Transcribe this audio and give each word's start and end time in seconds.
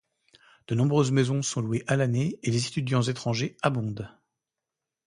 De 0.67 0.73
nombreuses 0.73 1.11
maisons 1.11 1.43
sont 1.43 1.61
louées 1.61 1.83
à 1.85 1.95
l'année 1.95 2.39
et 2.41 2.49
les 2.49 2.65
étudiants 2.65 3.03
étrangers 3.03 3.55
abondent. 3.61 4.09